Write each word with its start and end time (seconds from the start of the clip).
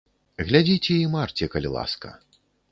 Глядзіце 0.47 0.97
і 1.03 1.05
марце, 1.17 1.45
калі 1.55 1.69
ласка. 1.79 2.09